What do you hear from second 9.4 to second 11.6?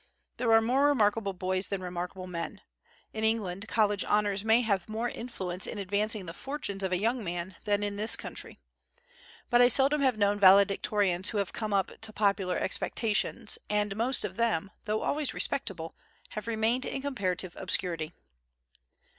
but I seldom have known valedictorians who have